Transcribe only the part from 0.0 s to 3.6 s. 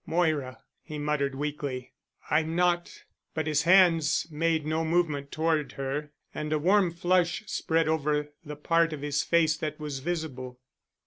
"Moira!" he muttered weakly. "I'm not——" But